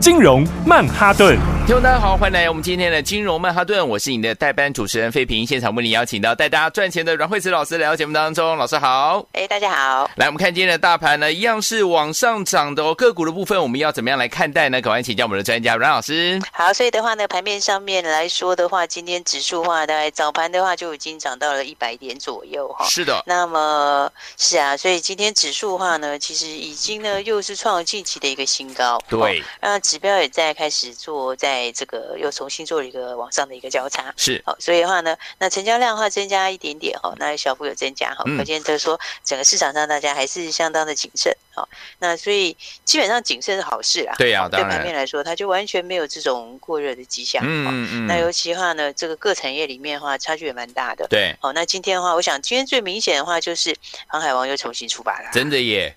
[0.00, 1.36] 金融曼哈顿，
[1.66, 14.80] 听众大家好，欢迎来我们今天的金融曼哈顿，我是你的代班主持人费平，现场为你邀请到带大家赚钱的阮惠慈老师来到节目当中，老师好，哎，大家好，来我们看今天的大盘呢，一样是往上涨的哦，个股的部分我们要怎么样来看待呢？
[14.80, 16.40] 赶快请教我们的专家阮老师。
[16.52, 29.80] 好，所以的话呢，盘面上面来说的话，今天指数话大概早盘的话就已经涨到了一百点左右哈，是的，那么是啊，所以今天指数的话呢，其实已经呢又是创了近期的一个新高，对，那。
[29.86, 34.42] 指标也在开始做，在这个又重新做了一个往上的一个交叉，是。
[34.44, 41.68] 好，所以的话呢，那成交量的话增加一点点哈，那小幅有增加哈，可见就是说整个市场上大家还是相当的谨慎哦，
[42.00, 53.74] 那所以基本上谨慎是好事啦，对呀、啊，对盘面来说，它就完全没有这种过热的迹象，嗯嗯嗯，那尤其的话呢，这个各产业里面的话差距也蛮大的，对，好，那今天的话，我想今天最明显的话就是
[54.08, 55.94] 航海王又重新出发了，真的耶。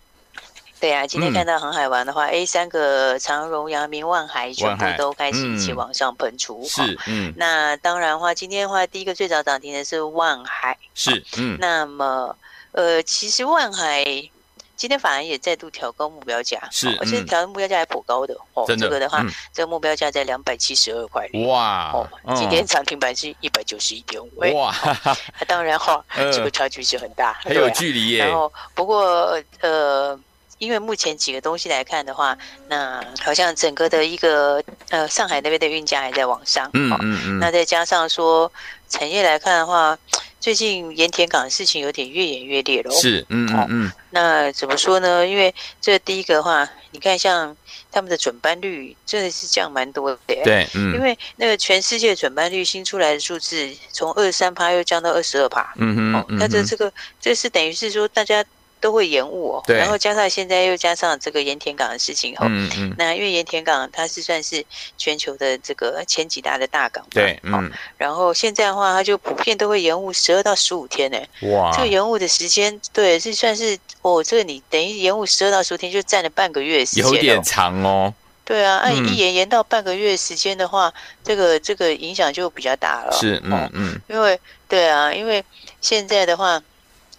[0.79, 6.63] 对啊，今天看到航海王的话，哎、嗯，三个长荣、阳明、万海全部都开始一起往上喷出。
[6.65, 7.33] 是，嗯。
[7.35, 10.77] 那当然的话，今天的话，第一个最早涨停的是万海。
[10.95, 11.57] 是，嗯。
[11.59, 12.33] 那么，
[12.71, 14.05] 呃，其实万海
[14.77, 18.63] 今天反而也再度调高目标价，是，而且调高目标价还颇高的哦。
[18.65, 18.85] 真的。
[18.85, 21.27] 这个的话，嗯、这个目标价在两百七十二块。
[21.45, 21.91] 哇。
[21.91, 22.07] 哦，
[22.37, 24.31] 今天涨停板是一百九十一点五。
[24.55, 24.73] 哇。
[24.83, 28.19] 哦、 当然哈、哦，这个差距是很大，很有距离耶。
[28.19, 30.17] 然后，不过，呃。
[30.59, 38.51] 因为目前几个东西来看的话，那好像整个的一个呃上海那边的运价还在往上，嗯嗯嗯，那再加上说
[38.89, 39.97] 产业来看的话，
[40.39, 45.25] 最近盐田港的事情有点越演越烈了，是，嗯嗯嗯，那怎么说呢？
[45.25, 47.55] 因为这第一个的话，你看像
[47.89, 56.91] 他们的准班率真的是降蛮多的，对，嗯，因为那个全世界准班率新出来的数字从二十三趴又降到二十二趴，嗯嗯，那这这个
[57.21, 58.43] 这是等于是说大家。
[58.79, 64.65] 都会延误哦，然后加上现在又加上这个盐田港的事情后，嗯嗯，那因为盐田港它是算是
[64.97, 71.17] 全球的这个前几大的大港，对，嗯，然后现在的话，它就普遍都会延误十二到十五天呢，
[71.51, 78.13] 哇，这个延误的时间，对，是算是哦，这个你等于延误十二到十五天，就占了半个月的时间，有点长哦，
[78.45, 85.43] 对啊，按一延延到半个月时间的话，这个这个影响就比较大了，是，嗯嗯，因为对啊，因为
[85.81, 86.61] 现在的话。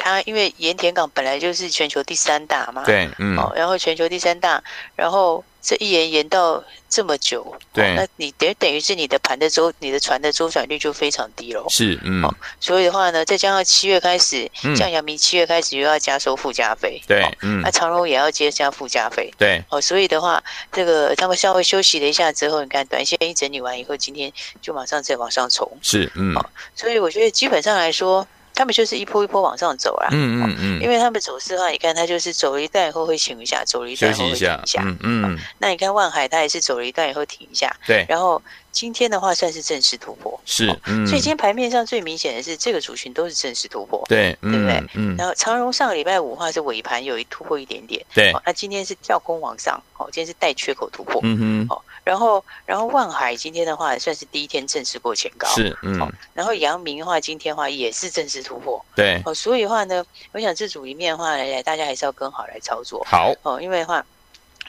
[0.02, 4.62] 它因为盐田港本来就是全球第三大嘛，对，嗯，哦，然后全球第三大，
[4.96, 24.32] 然后这一延延到这么久，对，哦、那你等等于是你的盘的周，你的船的周转率就非常低了，是，嗯，哦，所以的话呢，再加上七月开始，像阳明七月开始又要加收附加费，对，哦、嗯，那长荣也要接加附加费，对，哦，所以的话，这个他们稍微休息了一下之后，你看短线一整理完以后，今天
[24.62, 28.26] 就马上再往上冲，是，嗯，哦，所以我觉得基本上来说。
[28.60, 40.66] 他们就是一波一波往上走啊，嗯嗯嗯，因为他们走势的话，你看他就是走了一段以后会停一下，走了一段以后会停一下，嗯嗯，那你看万海他也是走了一段以后停一下，对，然后今天的话算是正式突破，是，
[41.06, 44.82] 所以今天盘面上最明显的是这个族群都是正式突破，对，对不对？
[44.94, 51.82] 嗯，然后长荣上个礼拜五的话是尾盘有一突破一点点，对，那今天是跳空往上，哦，今天是带缺口突破，嗯哼，哦。
[52.02, 56.00] 然后，然后万海今天的话也算是第一天正式过前高，是，嗯。
[56.00, 59.20] 哦、然后阳明的话，今天的话也是正式突破，对。
[59.26, 63.32] 哦，所以的话呢，我想这组里面的话，来来，大家还是要跟好来操作，好。
[63.42, 64.04] 哦，因为的话。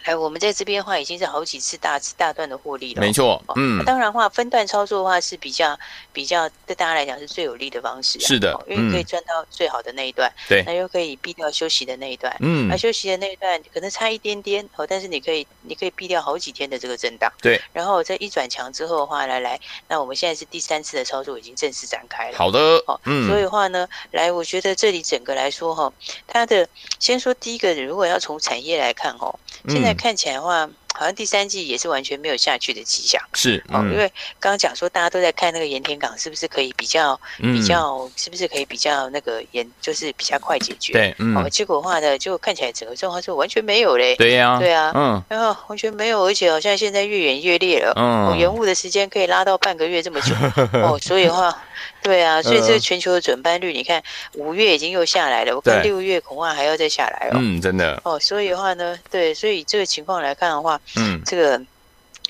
[0.05, 3.01] 来，我们在这边的话，已经是好几次大次大段的获利了。
[3.01, 5.77] 没错，嗯，当然的话，分段操作的话是比较
[6.11, 8.19] 比较对大家来讲是最有利的方式。
[8.19, 17.61] 是的，因为可以赚到最好的那一段，对，那又可以避掉休息的那一段，嗯，那休息的那一段可能差一点点哦，但是你可以你可以避掉好几天的这个震荡，对。
[17.73, 22.37] 然后在一转强之后的话，来来，那我们现在是第三次的操作已经正式展开了。
[22.37, 25.91] 好的，哦，嗯，所以的话呢，来，我觉得这里整个来说哈，
[26.27, 26.67] 它的
[26.99, 29.33] 先说第一个，如果要从产业来看哈，
[29.69, 30.69] 现在看起来的话。
[30.93, 34.07] 好像第三季也是完全没有下去的迹象，是，嗯，因为
[34.39, 50.35] 刚刚讲说大家都在看那个盐田港是不是可以比较比较，是不是可以比较那个盐，就是比较快解决，对，嗯，结果的话呢，就看起来整个状况是完全没有嘞，对呀，对啊，嗯，然后完全没有，而且好像现在越演越烈了，嗯，延误的时间可以拉到半个月这么久，
[50.79, 51.57] 哦，所以的话。
[52.03, 54.01] 对啊，所以这个全球的准班率，你看
[54.33, 57.37] 五月已经又下来了，我看六月恐怕还要再下来哦。
[57.39, 58.01] 嗯，真的。
[58.03, 61.61] 哦，所以的话呢，对，所以这个情况来看的话，嗯，这个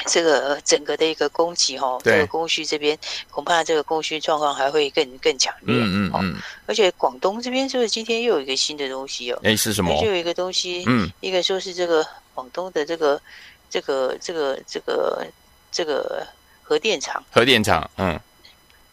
[0.07, 2.97] 这个整个的一个供给哈，这个供需这边
[3.29, 5.75] 恐怕这个供需状况还会更更强烈。
[5.77, 6.35] 嗯嗯嗯。
[6.65, 9.39] 而且广东这边是不是今天又有一个新的东西哦？
[9.43, 9.95] 哎，是什么？
[10.01, 13.21] 就有一个东西，嗯，一个说是这个广东的这个
[13.69, 15.27] 这个这个这个
[15.71, 16.25] 这个
[16.63, 17.23] 核电厂。
[17.31, 18.19] 核电厂，嗯，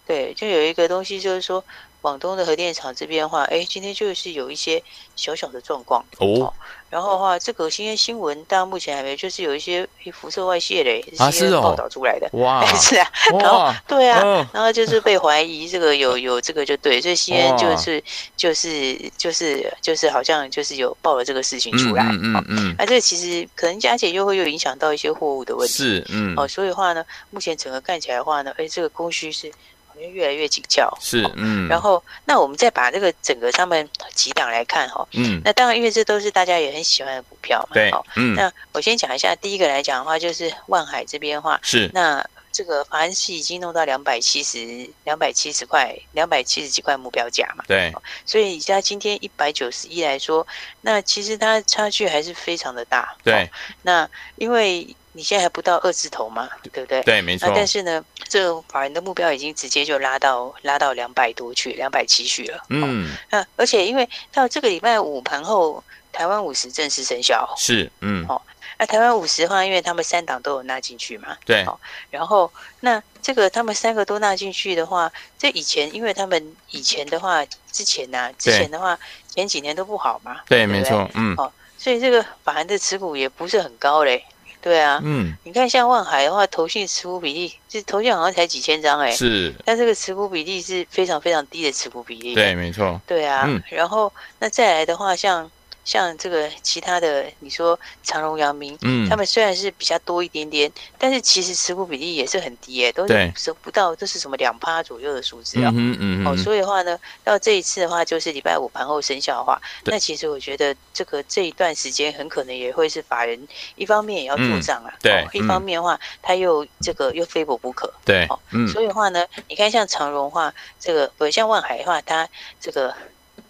[0.09, 1.63] 对，就有一个东西，就是说。
[2.01, 4.81] 广东的核电厂这边的话，哎，今天就是有一些
[5.17, 6.55] 小小的状况哦。
[6.89, 13.11] 然后的话，这个新鲜新闻，大家目前还没有，就是有一些辐射外泄嘞，啊是哦，报道出来的哇， 是啊，
[13.41, 14.23] 然后对啊，
[14.55, 18.03] 然后就是被怀疑这个有有这个就对，所以西安就是
[18.37, 29.51] 就是就是就是好像就是有报了这个事情出来，嗯嗯嗯，那这其实可能加减又会又影响到一些货物的问题，是嗯，哦，所以的话呢，目前整个看起来的话呢，哎，这个供需是。
[30.01, 47.93] 越来越紧俏，是嗯，然后那我们再把这个整个上面几档来看哈，嗯，那当然因为这都是大家也很喜欢的股票嘛，对，嗯，那我先讲一下第一个来讲的话，就是万海这边的话是，那这个法人是已经弄到两百七十两百七十块两百七十几块目标价嘛，对，
[48.27, 50.47] 所以以它今天一百九十一来说，
[50.81, 53.51] 那其实它差距还是非常的大，对，
[53.83, 54.87] 那因为。
[55.19, 57.03] 你现在还不到二字头嘛，对不对？
[57.03, 57.51] 对，没错。
[57.53, 62.63] 但是呢，这个法人的目标已经直接就拉到拉到两百多去，两百七去了。
[62.69, 65.83] 嗯，那而且因为到这个礼拜五盘后，
[66.13, 67.53] 台湾五十正式生效。
[67.57, 68.47] 是，嗯，好。
[68.79, 71.37] 那台湾五十的话，因为他们三档都有纳进去嘛。
[71.45, 71.67] 对。
[72.13, 72.49] 然后，
[72.79, 78.97] 那这个他们三个都纳进去的话，这以前因为他们以前的话，之前呢，之前的话，
[79.29, 80.43] 前几年都不好嘛。
[80.47, 81.11] 对，没错。
[81.15, 81.35] 嗯。
[81.37, 84.25] 好，所以这个法人的持股也不是很高嘞。
[84.61, 95.51] 对啊，嗯，你看像万海的话，投信持股比例，这投信好像才几千张哎，是，但这个持股比例是非常非常低的持股比例，对，没错，对啊，嗯，然后那再来的话，像。
[95.89, 105.73] 像这个其他的，你说长荣、阳明，嗯，他们虽然是比较多一点点，但是其实持股比例也是很低耶，都是不到，都是什么两趴左右的数字啊。
[105.75, 118.39] 嗯嗯哦，所以的话呢，到这一次的话，就是礼拜五盘后生效的话，那其实我觉得这个这一段时间很可能也会是法人一方面也要做账啊，对，一方面的话他又这个又非博不可，对，哦，
[118.71, 122.29] 所以的话呢，你看像长荣的话，这个不像万海的话，它
[122.61, 122.95] 这个。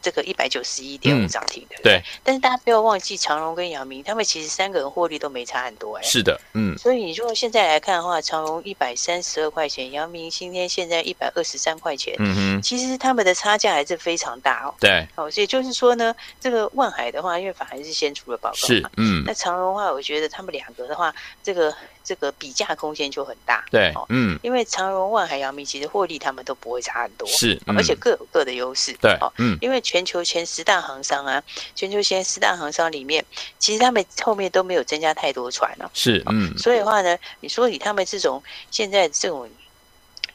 [0.09, 2.03] 这个一百九十一点五涨停的，嗯，对。
[2.25, 6.03] 但是大家不要忘记，长荣跟阳明他们其实三个人获利都没差很多哎。
[6.03, 6.75] 是的，嗯。
[6.79, 12.63] 所以你如果现在来看的话，长荣一百三十二块钱，阳明今天现在一百二十三块钱，嗯哼。
[12.63, 14.75] 其实他们的差价还是非常大哦。
[14.81, 15.07] 对。
[15.17, 19.23] 哦，所以就是说呢，这个万海的话，因为反而是先出了报告，是，嗯。
[19.27, 21.75] 那长荣的话，我觉得他们两个的话，这个。
[22.09, 31.43] 这个比价空间就很大，对，嗯，因为长荣、万海、阳明其实获利他们都不会差很多，是，而且各有各的优势，对，嗯，因为全球前十大航商啊，
[31.75, 33.23] 全球前十大航商里面，
[33.59, 39.47] 其实他们后面都没有增加太多船了，是，嗯，所以的话呢，你说以他们这种现在这种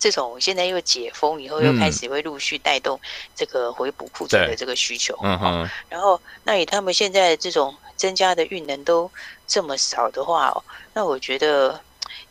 [0.04, 3.00] 这种现在又解封以后，又开始会陆续带动
[3.34, 9.10] 这个回补库存的这个需求，嗯哼，然后那以他们现在这种增加的运能都
[9.48, 10.62] 这么少的话哦。
[10.94, 11.80] 那我觉得，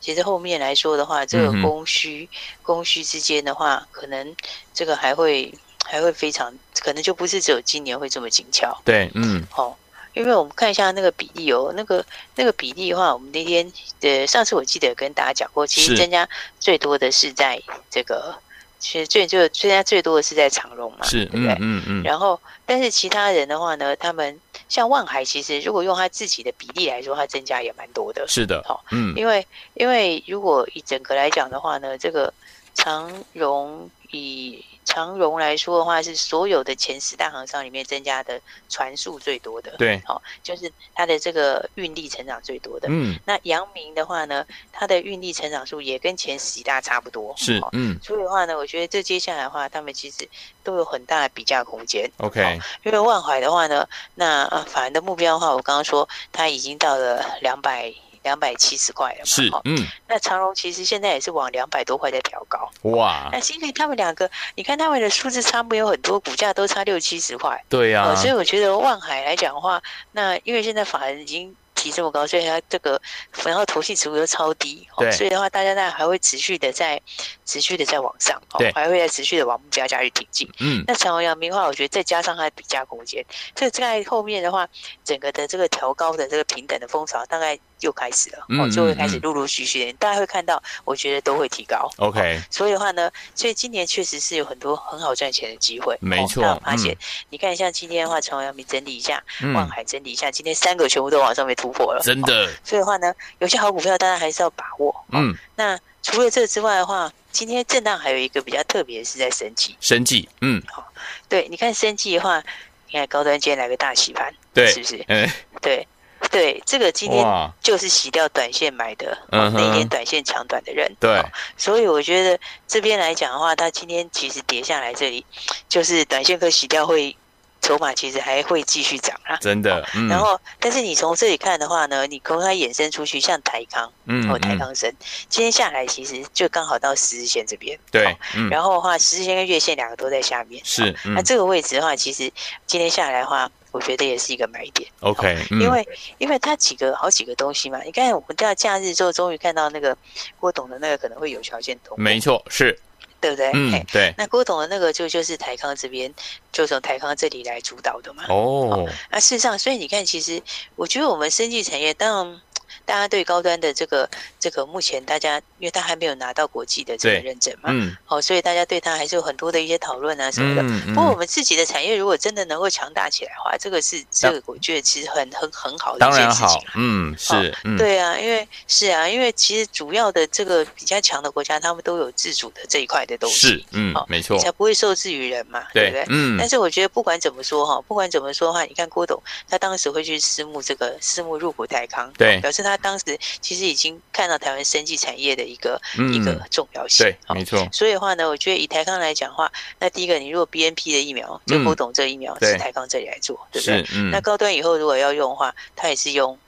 [0.01, 4.37] 其实后面来说的话，这个供需、嗯、供需之间的话，可能
[4.75, 5.51] 这个还会
[5.83, 6.53] 还会非常，
[6.83, 8.79] 可能就不是只有今年会这么紧俏。
[8.85, 9.77] 对，嗯，好、哦，
[10.15, 12.05] 因为我们看一下那个比例哦，那个
[12.37, 13.71] 那个比例的话，我们那天
[14.01, 16.29] 呃上次我记得跟大家讲过，其实增加
[16.61, 17.61] 最多的是在
[17.91, 18.35] 这个，
[18.79, 21.53] 其实最就增加最多的是在长荣嘛，是，对不对？
[21.61, 24.39] 嗯嗯，嗯然后，但是其他人的话呢，他们。
[24.69, 28.25] 像万海，其实如果用他自己的比例来说，他增加也蛮多的。
[28.27, 32.33] 是的，好，嗯，因为因为如果以整个来讲的话呢，这个
[32.73, 34.65] 长荣以。
[34.85, 39.73] 长荣来说的话，是所有的前十大航商里面增加的船数最多的。
[39.79, 42.89] 对，好，就是它的这个运力成长最多的。
[42.91, 47.35] 嗯，那阳明的话呢，它的运力成长数也跟前十大差不多。
[47.37, 50.29] 是，嗯，所以的话呢，我觉得这接下来的话，他们其实
[50.65, 52.11] 都有很大的比价空间。
[52.19, 57.95] OK，因为万海的话呢，那法人的目标的话，我刚刚说它已经到了两百。
[58.23, 71.55] 两百七十块了嘛，是，嗯，那长荣其实现在也是往两百多块在调高，哇，那是因为他们两个，你看他们的数字差没有很多，股价都差六七十块，对呀、啊呃，所以我觉得万海来讲的话，那因为现在法人已经。
[71.75, 73.01] 提这么高，所以它这个
[73.45, 75.11] 然后投信持股又超低，对。
[75.11, 77.01] 所以的话，大家呢还会持续的在
[77.45, 80.49] 持续的在往上，对，还会在持续的往目标价去挺进。
[80.61, 83.25] 嗯，那长荣阳明的话，我觉得再加上它的比价空间，
[83.57, 84.69] 这在后面的话，
[85.03, 91.91] 整个的这个调高的这个平等的风潮大概又开始了，哦，就会开始陆陆续续的，大家会看到，我觉得都会提高。
[91.97, 95.99] OK，所以的话呢，所以今年确实是有很多很好赚钱的机会。
[96.01, 96.97] 没错，那我发现
[97.31, 99.21] 你看，像今天的话，长荣阳明整理一下，
[99.55, 101.73] 望海整理一下，今天三个全部都往上面突。
[101.73, 102.53] 破了，真的。
[102.63, 104.95] 所以的话呢，有些好股票大家还是要把握。
[105.11, 110.87] 嗯，那除了这之外的话，今天震荡还有一个比较特别的是在生技，生技，嗯，好，
[111.31, 112.45] 对，你看生技的话，
[112.89, 115.03] 你看高端今天来个大洗盘，对，是不是？
[115.09, 115.27] 嗯，
[115.63, 115.89] 对。
[116.31, 117.25] 对，这个今天
[117.61, 120.91] 就是洗掉短线买的，那一天短线抢短的人。
[120.99, 121.23] 对，
[121.57, 125.25] 所以我觉得这边来讲的话，它今天其实跌下来，这里
[125.69, 127.17] 就是短线可洗掉会。
[127.65, 129.89] 筹码其实还会继续涨啊，真的。
[129.95, 134.93] 嗯、然后，但是你从这里看的话呢，你从它衍生出去，像台康，嗯，或台康生，
[135.29, 137.79] 今天下来其实就刚好到十日线这边。
[137.93, 140.61] 对，嗯、然后的话，十日线跟月线两个都在下面。
[140.65, 142.29] 是，嗯、那这个位置的话，其实
[142.67, 144.89] 今天下来的话，我觉得也是一个买点。
[145.01, 145.89] OK，因为
[146.19, 149.97] 因为它几个好几个东西嘛，你看我们到假日之后，终于看到那个
[150.39, 152.01] 郭董的那个可能会有条件通。
[152.01, 152.79] 没错，是。
[153.21, 153.51] 对不对？
[153.55, 154.13] 嗯，对。
[154.19, 156.13] 那郭董的那个就就是台康这边，
[156.53, 158.25] 就从台康这里来主导的嘛。
[158.29, 158.89] 哦。
[159.11, 160.43] 那事实上，所以你看，其实
[160.75, 162.41] 我觉得我们生技产业，当然。
[162.85, 164.09] 大家对高端的这个
[164.39, 170.63] 这个目前大家，因为他还没有拿到国际的这个认证嘛，嗯，好，所以大家对他还是有很多的一些讨论啊什么的。
[170.95, 176.61] 不过我们自己的产业如果真的能够强大起来的话，这个是这个我觉得其实很很很好的一件事情。
[176.75, 186.05] 嗯，是，对啊，因为是啊，因为其实主要的这个比较强的国家，他们都有自主的这一块的东西，是，嗯，没错，才不会受制于人嘛，对不对？
[186.09, 186.37] 嗯。
[186.39, 193.19] 但是我觉得不管怎么说哈，不管怎么说的话，你看郭董他当时会去私募这个私募入股泰康，对，表示他当时。
[193.41, 197.69] 其实已经看到台湾生技产业的一个、嗯、一个重要性，对，没错。
[197.73, 203.87] 所以的话呢，我觉得以台康来讲的话，那第一个，你如果 BNP 的疫苗，就不懂这疫苗是台康这里来做，嗯、对不对？
[203.95, 206.39] 嗯、那高端以后如果要用的话，他也是用。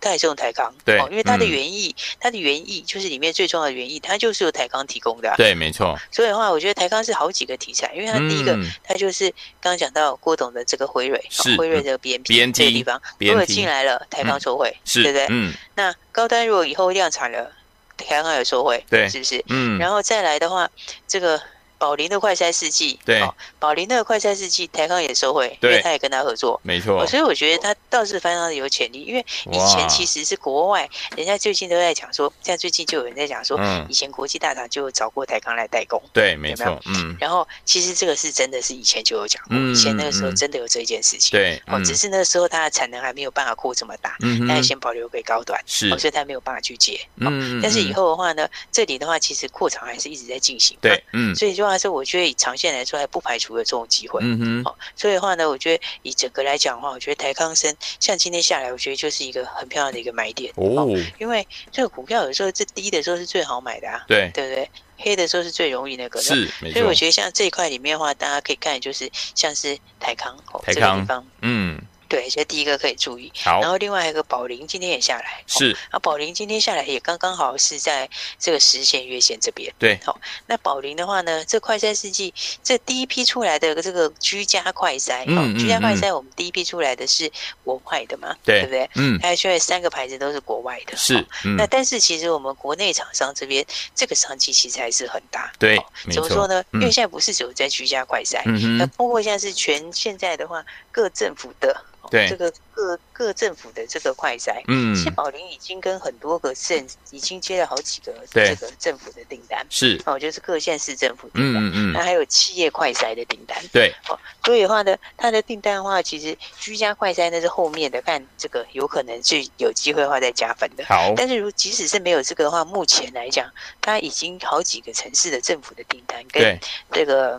[0.00, 5.98] 它也是用台康，对，因为它的原意，它的原意就是里面最重要的原意，它就是由台康提供的，对，没错。
[6.10, 9.28] 所以的话，我觉得台康是好几个题材，因为它第一个，它就是
[9.60, 15.26] 刚刚讲到郭董的这个辉瑞，是辉瑞的 BNT 这个地方，如果进来了，台康受惠，对不对？
[15.30, 15.52] 嗯。
[15.74, 17.52] 那高端如果以后量产了，
[17.96, 19.44] 台康也受惠，对，是不是？
[19.48, 19.78] 嗯。
[19.78, 20.70] 然后再来的话，
[21.06, 21.40] 这个。
[21.78, 23.22] 宝林的快筛试剂，对，
[23.58, 27.06] 宝林的快筛试剂，台康也收回，因为他也跟他合作，没错。
[27.06, 33.58] 所以我觉得他倒是非常的有潜力，因为以前其实是国外，人家最近都在讲说，像最近就有人在讲说，
[33.88, 37.16] 以前国际大厂就找过台康来代工，对，没错，嗯。
[37.20, 54.20] 然后其实这个是真的是以前就有讲过，以前那个时候真的有这件事情，对，哦，只是那个时候它的产能还没有办法扩这么大，嗯，但先保留给高端，是，所以他没有办法去接，嗯，但是以后的话呢，这里的话其实扩厂还是一直在进行，对，嗯，所以就话是我觉得以长线来说，还不排除有这种机会。
[54.22, 60.88] 嗯哼，好，所以的话呢，我觉得以整个来讲的话，我觉得台康生像今天下来，我觉得就是一个很漂亮的一个买点哦。
[61.18, 64.70] 因为这个股票有时候这低的时候是最好买的啊，对对不对？
[65.00, 71.80] 黑的时候是最容易那个的，是，所以我觉得像这一块里面的话，大家可以看，就是像是台康哦，这个地方，嗯。
[72.08, 73.30] 对，所以第一个可以注意。
[73.44, 75.76] 好，然后另外一个宝林今天也下来，是。
[75.90, 79.72] 啊，宝林今天下来也刚刚好是在这个十线月线这边。
[79.78, 80.18] 对，好。
[80.46, 87.30] 那宝林的话呢，这快筛试剂这第一批出来的这个居家快筛，嗯，居家快筛我们第一批出来的是
[87.62, 88.88] 国外的嘛，对不对？
[88.94, 91.26] 嗯，还有现在三个牌子都是国外的，是。
[91.56, 95.52] 那但是其实我们国内厂商这边这个商机其实还是很大。
[95.58, 95.78] 对，
[96.10, 96.64] 怎么说呢？
[96.72, 98.42] 因为现在不是只有在居家快筛，
[98.78, 100.64] 那包括现在是全现在的话，
[100.98, 101.84] 各政府的。
[102.10, 102.26] 对。
[102.26, 110.00] 这个各各政府的这个快筛，嗯，谢宝林已经跟很多个县已经接了好几个这个政府的订单，是。
[110.06, 123.50] 哦，就是各县市政府订单，嗯嗯，那还有企业快筛的订单，对，哦，所以的话呢，它的订单的话，其实居家快筛那是后面的，看这个有可能是有机会的话再加分的，好，但是如即使是没有这个的话，目前来讲，
[123.82, 126.58] 它已经好几个城市的政府的订单跟
[126.90, 127.38] 这个。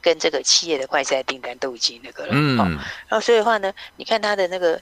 [0.00, 2.56] 跟这个企业的快筛订单都已经那个了，嗯，
[3.08, 4.80] 然后所以的话呢，你看它的那个，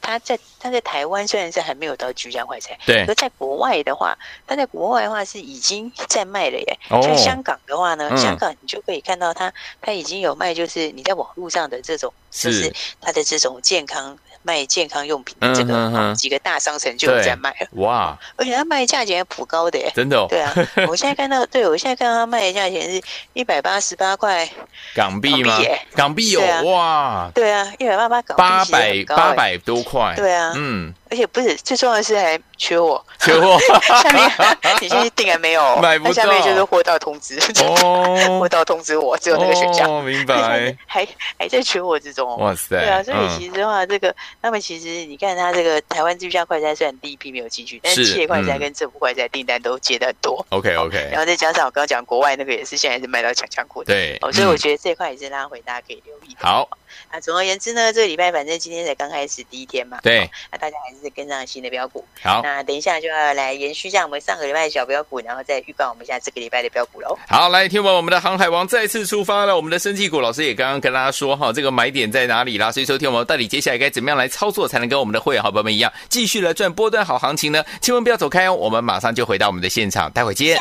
[0.00, 6.78] 他在他在台湾虽然是还没有到居家快餐，对，可在国外的话，他在国外的话是已经在卖了耶。
[6.88, 14.18] 像香港的话呢，香港你就可以看到它，它已经有卖，就是你在网络上的这种，就是它的这种健康。
[14.42, 17.66] 卖健康用品的这个几个大商城就有在卖了。
[17.72, 20.26] 哇，而且他卖价钱还普高的耶，真的。
[20.28, 20.52] 对啊，
[20.88, 23.00] 我现在看到，对我现在看到他卖的价钱是
[23.32, 24.48] 一百八十八块
[24.94, 25.58] 港币吗？
[25.94, 30.92] 港币有哇，对啊，一百八十八港币，八百八百多块，对啊，嗯。
[31.12, 33.58] 而且不是最重要的是还缺货，缺货。
[34.02, 34.32] 下面
[34.80, 36.12] 你先订还没有，买不到。
[36.14, 37.38] 下面就是货到通知，
[38.40, 39.90] 货到通知我，只有那个选项。
[39.90, 40.74] 哦，明白。
[40.88, 41.06] 还
[41.38, 42.38] 还在缺货之中。
[42.38, 42.78] 哇塞！
[42.80, 50.46] 对啊，所以其实的话，这个他们其实你看他这个台湾居家快餐虽然第一批没有进去，但是企业快餐跟政府快餐订单都接的很多。
[50.48, 51.10] OK OK。
[51.10, 53.92] 然后再加上我刚刚讲国外那个也是现在是卖到强强库的。
[53.92, 54.16] 对。
[54.22, 56.38] 哦，所以我觉得这块也是拉回，大家可以留意的。
[56.40, 56.66] 好。
[57.08, 62.04] 啊，总而言之呢，这个礼拜反正今天才刚开始第一天嘛，对，那大家还是跟上新的标股。
[62.22, 67.18] 好，那等一下就要来延续一下我们上个礼拜的小标股，然后再预告我们一下这个礼拜的标股喽。
[67.28, 72.72] 好，来听完我们的航海王再次出发了，我们的生技股老师也刚刚跟大家说哈，这个买点在哪里啦？
[72.72, 77.64] 所以说听我们到底接下来该怎么样来操作，才能跟我们的会员好朋友们一样，继续来赚波段好行情呢？
[77.80, 80.58] 千万不要走开哦，我们马上就回到我们的现场，待会见。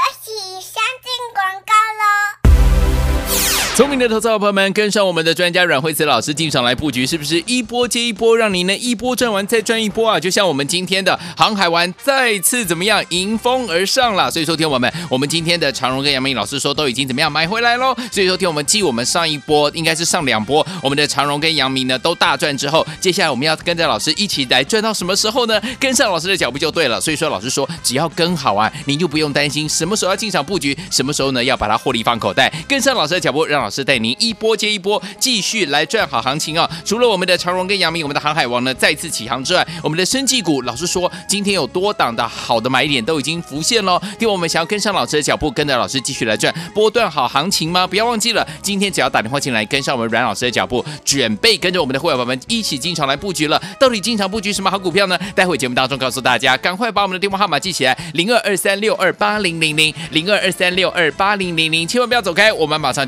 [3.73, 10.19] 聪明的投资者朋友们，跟上我们的专家阮慧慈老师进场来布局，是不是一波接一波，让您呢一波赚完再赚一波啊？
[10.19, 14.29] 就像我们今天的航海王再次怎么样迎风而上了？
[14.29, 17.95] 所以说，听我们，我们今天的长荣跟杨明老师说都已经怎么样买回来喽？
[18.11, 25.59] 所以说，听我们继我们上一波应该是上两波，我们的长荣跟杨明呢都大赚之后，接下来我们要跟着老师一起来赚到什么时候呢？
[25.79, 27.01] 跟上老师的脚步就对了。
[27.01, 32.53] 所以说，老师说只要跟好啊，您就不用担心什么时候要进场布局，什么时候呢要把它获利放口袋。
[32.67, 36.69] 跟上老师脚步，让老师带您一波接一波，继续来赚好行情哦。
[36.83, 44.01] 除了我们的长荣跟阳明，我们的航海王呢再次起航之外，我们的生技股，老师说今天有多档的好的买点都已经浮现了。
[44.17, 47.85] 听我们想要跟上老师的脚步，跟着老师继续来赚波段好行情吗？
[47.85, 53.61] 不要忘记了，今天只要打电话进来，跟上我们阮老师的脚步，准备跟着我们的会员宝宝们一起进场来布局了。
[53.79, 55.17] 到底进场布局什么好股票呢？
[55.35, 63.07] 待会节目当中告诉大家，赶快把我们的电话号码记起来：零二二三六二八零零零零二二三六二八零零零，千万不要走开，我们马上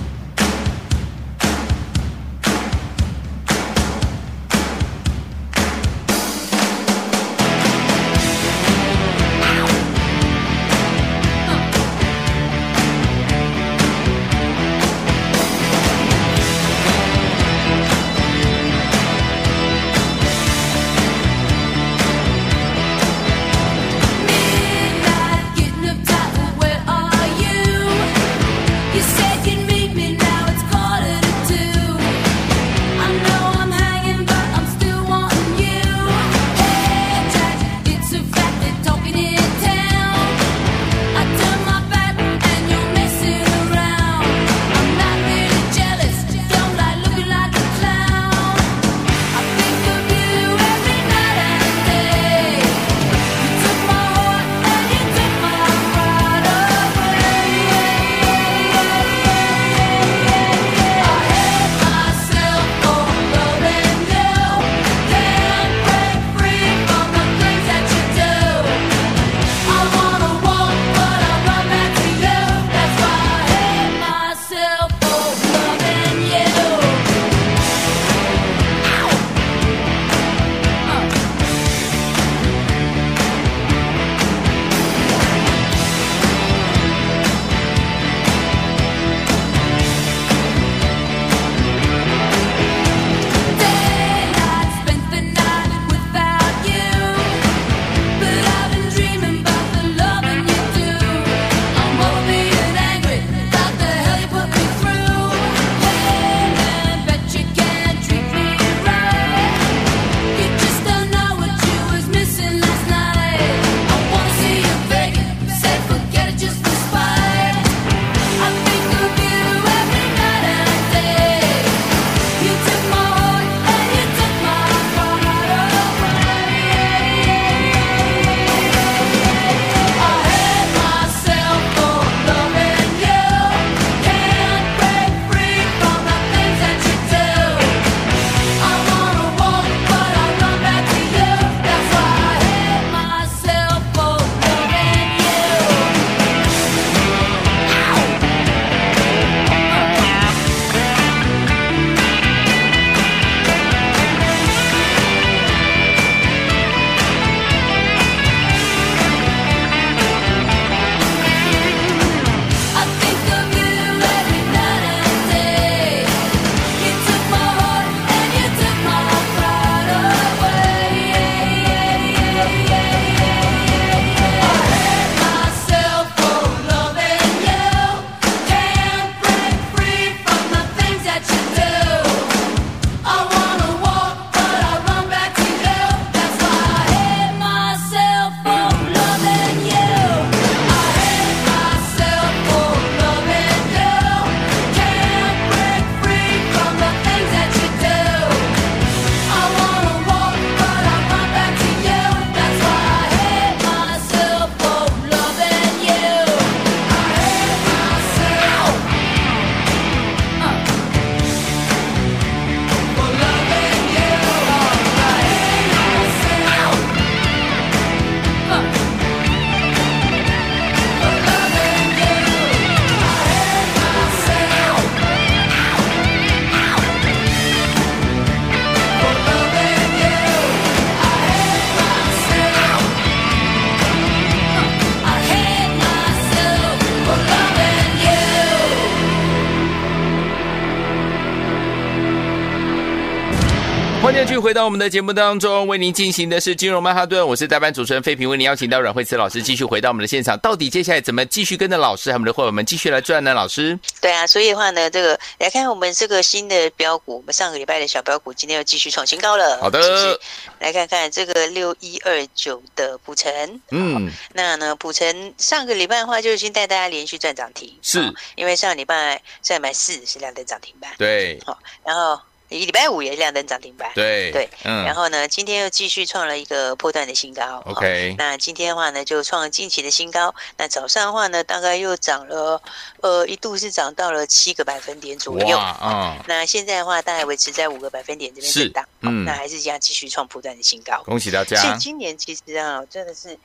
[244.01, 250.37] 欢迎继续回到我们的节目当中，为您进行的是金融曼哈顿，我是代班主持人费平，为您邀请到阮慧慈老师继续回到我们的现场。
[250.39, 253.31] 到底接下来怎么继续跟着老师和我们的伙伴们继续来赚呢？
[253.35, 259.59] 老师，对啊，所以的话呢，这个来看我们这个新的标股，我们上个礼拜的小标股今天又继续创新高了。
[259.61, 260.19] 好的，
[260.59, 263.31] 来看看这个六一二九的普成，
[263.69, 272.19] 嗯，那呢普成上个礼拜的话就已经带大家连续赚涨停，是因为上个礼拜上礼拜四是两点涨停板，对，好，然后。
[272.59, 280.35] 礼拜五也亮灯涨停板，对对，嗯，然后呢，今天又继续创了一个破段的新高，OK，那今天的话呢，就创了近期的新高。
[280.57, 282.61] 那早上的话呢，大概又涨了，
[283.01, 291.55] 呃，一度是涨到了七个百分点左右，啊，那现在的话，大概维持在五个百分点这边震荡，嗯，那还是这样继续创破段的新高，恭喜大家。
[291.61, 293.39] 所以今年其实啊，真的是。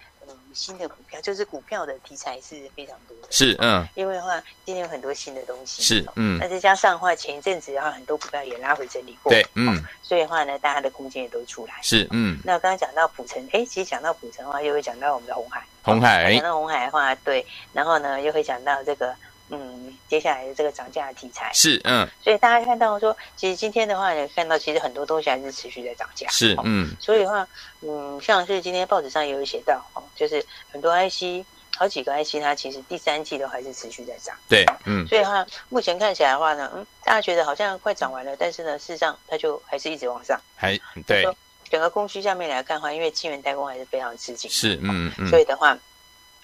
[0.56, 12.38] 嗯，新的股票就是股票的题材是非常多的，是嗯，因为的话今天有很多新的东西，是嗯，那再加上的话前一阵子的话很多股票也拉回整理过，对嗯，所以的话呢，大家的空间也都出来，是嗯。
[12.42, 19.14] 那刚刚讲到普城，哎，其实讲到普城的话，又会讲到我们的红海，红海讲到红海的话，对，然后呢又会讲到这个。
[19.48, 27.46] 嗯，接下来的这个涨价的题材是嗯，所以大家看到说，其实今天的话也看到，其实很多东西还是持续在涨价，是嗯，所以的话，
[27.82, 40.78] 嗯，像是今天报纸上也有写到哦，就是很多 IC 好几个 IC 它其实第三季都还是持续在涨，对，嗯，所以的话目前看起来的话呢，嗯，大家觉得好像快涨完了，但是呢，事实上它就还是一直往上，还。
[41.06, 41.24] 对，
[41.70, 45.78] 整个供需下面来看的话，因为晶圆代工还是非常吃紧，是嗯嗯，所以的话。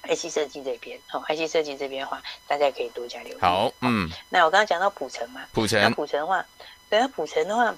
[0.03, 3.41] IC 设计这边，好，IC 设计这边的话，大家可以多加留意。
[3.41, 6.45] 好，嗯，那我刚刚讲到普城嘛，普城，那普城的话，
[6.91, 7.75] 对，啊普城的话，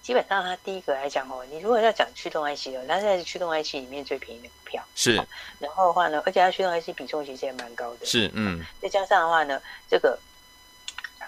[0.00, 5.16] 基本上它第一个来讲哦，你如果要讲驱动 IC 哦，它现在是驱动 IC 里面最便宜的股票，是。
[5.58, 8.64] 然后的话呢，而且它驱动 IC 比重其实也蛮高的，是，嗯。
[8.80, 10.18] 再加上的话呢，这个。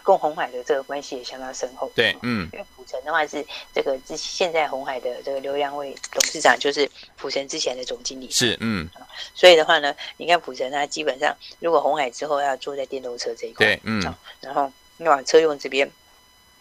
[0.02, 8.88] 跟鸿海的这个关系也相当深厚，对，嗯，因为普城的话是这个之现在鸿海的这个刘良伟董事长就是普城之前的总经理，是，嗯，
[9.34, 14.02] 所以的话呢，你看普城他基本上如果红海之后要坐在电动车这一块，对，嗯，
[14.40, 15.90] 然后往车用这边，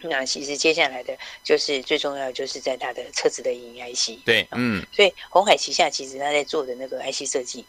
[0.02, 7.66] 那其实接下来的就是最重要的就是在他的车子的影音 IC，对，嗯，所以红海旗下其实他在做的那个 IC 设计。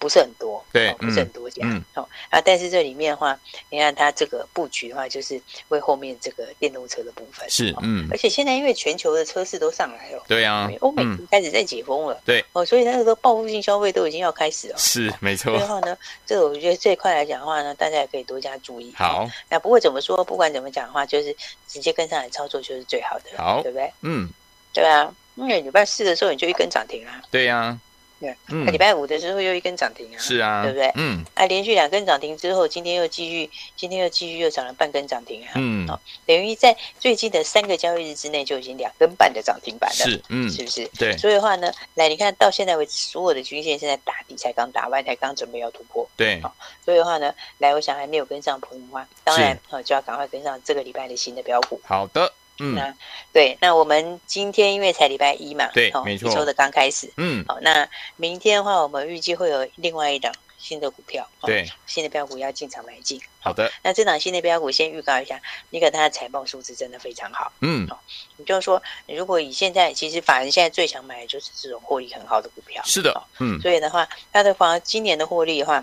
[0.00, 15.52] 不是很多，对，哦、不是很多家，嗯，好、哦、啊，但是这里面的话，你看它这个布局的话，就是为后面这个电动车的部分，是，嗯，而且现在因为全球的车市都上来了，对啊，欧美开始在解封了，对，哦，所以那个报复性消费都已经要开始了，是，没错。
[15.58, 18.94] 然后呢，这个我觉得这一块来讲的话呢，大家也可以多加注意。
[18.96, 21.36] 好，那不过怎么说，不管怎么讲的话，就是
[21.68, 23.92] 直接跟上来操作就是最好的，好，对不对？
[24.00, 24.30] 嗯，
[24.72, 27.78] 对啊，因为礼拜四的时候你就一根涨停啊，对呀。
[28.20, 30.92] 对，嗯，礼拜五的时候又一根涨停啊，是啊，对不对？
[30.94, 40.86] 嗯，啊，连续两根涨停之后，今天又继续，今天又继续又涨了半根涨停啊，嗯，好，等于在最近的三个交易日之内就已经两根半的涨停板了，是，嗯，是不是？
[40.98, 46.54] 对，所以的话呢，来，你看到现在为止，所有的均线现在打底才刚打完，才刚准备要突破，对，好，
[46.84, 52.30] 所以的话呢，来，我想还没有跟上朋友的话，当然，好，就要赶快跟上这个礼拜的新的标股，好的。
[52.60, 52.94] 嗯，那
[53.32, 63.20] 对，那我们今天因为才礼拜一嘛，对，没错，一周的刚开始，嗯，好，那明天的话，我们预计会有另外一档新的股票，对，新的标股要进场买进。
[63.40, 68.00] 好的，那这档新的标股先预告一下，你看它的财报数字真的非常好，嗯，好，
[68.36, 75.82] 你就是说，你如果以现在，其实法人现在最想买的就是这种获利很好的股票，是的，嗯，所以的话，它的话今年的获利的话。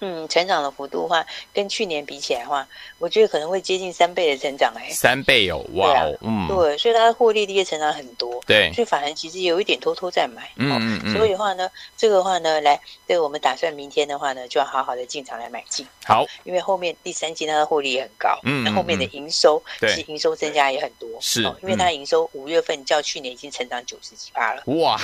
[0.00, 2.66] 嗯，成长的幅度的话，跟去年比起来的话，
[2.98, 24.96] 我觉得可能会接近三倍的成长哎，三倍哦，哇哦，嗯，对，所以它的获利的确成长很多，对，所以法人其实有一点偷偷在买，嗯嗯嗯，所以的话呢，这个的话呢，来，对我们打算明天的话呢，就要好好的进场来买进，好，因为后面第三季它的获利也很高，嗯，那后面的营收，对，其实营收增加也很多，是，因为它营收五月份较去年已经成长九十几趴了，哇，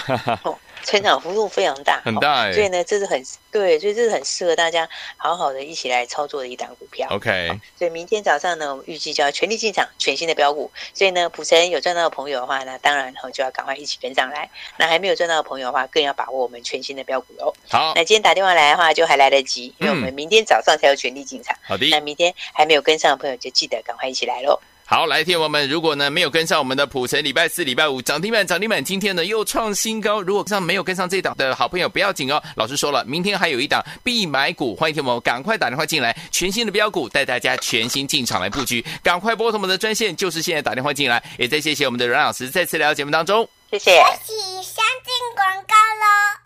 [0.84, 4.83] 成长幅度非常大，很大，所以呢，这是很对，所以这是很适合大家
[5.16, 5.64] 好好的。
[5.64, 7.58] 一起来操作的一档股票，OK。
[7.76, 10.70] 所以明天早上呢，我们预计就要全力进场全新的标股。
[10.92, 14.50] 所以呢，普成有赚到的朋友的话呢，当然后就要赶快一起跟上来。
[14.76, 17.52] 那还没有赚到的朋友的话，更要把握我们全新的标股哦。
[17.70, 21.56] 好，那今天打电话来的话，就还来得及，因为我们明天早上才有全力进场。
[21.62, 21.88] 好的。
[21.88, 24.60] 那明天还没有跟上的朋友，就记得赶快一起来喽。
[24.86, 30.20] 好，来，听友们，如果呢没有跟上我们的普成礼拜四、礼拜五涨停板、涨停板，今天呢又创新高。
[30.20, 32.40] 如果上没有跟上这档的好朋友，不要紧哦。
[32.54, 41.22] 老师说了，明天还有一档必买股，欢迎听友们赶快打电话进来，全新的标股带大家全新进场来布局，赶快拨通我们的专线，就是现在打电话进来。
[41.38, 43.90] 也再谢谢我们的阮老师再次来到节目当中，谢谢。
[43.90, 46.43] 一起相进广告喽。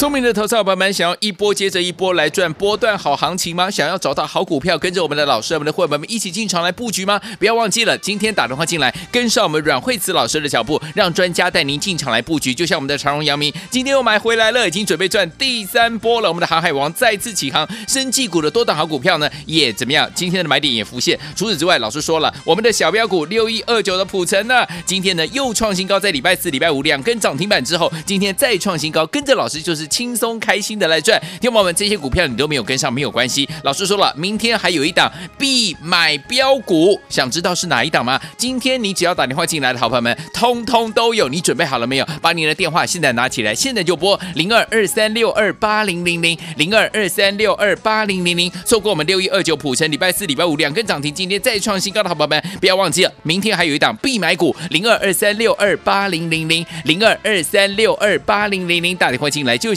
[0.00, 3.70] 聪明的投资者朋友们，想要一波接着一波来赚波段好行情吗？
[3.70, 7.20] 想要找到好股票，跟着我们的老师、我们的伙伴们一起进场来布局吗？
[7.38, 12.54] 不要忘记了，今天打电话进来，跟上我们阮慧慈老师的脚步，让专家带您进场来布局。
[12.54, 16.30] 就像我们的长荣、阳明，今天又买回来了，已经准备赚第三波了。
[16.30, 20.10] 我们的航海王再次起航，生技股的多档好股票呢，也怎么样？
[20.14, 21.20] 今天的买点也浮现。
[21.36, 29.89] 除此之外，老师说了，我们的小标股六一二九的普成呢，今天呢又创新高，在礼拜四、礼拜五两根涨停板之后，今天再创新高，跟着老师就是。
[29.90, 33.46] 轻松开心的来赚，听友们，这些股票你都没有跟上，没有关系。
[33.64, 38.18] 老师说了，明天还有一档必买标股，想知道是哪一档吗？
[38.38, 41.28] 今天你只要打电话进来的好朋友们，通通都有。
[41.28, 42.06] 你准备好了没有？
[42.22, 48.48] 把你的电话现在拿起来，现在就拨零二二三六二八零零零零二二三六二八零零零。
[48.64, 59.74] 错过我们六一二九普成礼拜四、礼拜五两根涨停，今天再创新高的好朋友们，不要忘记了，明天还有一档必买股零二二三六二八零零零零二二三六二八零零零，打电话进来就。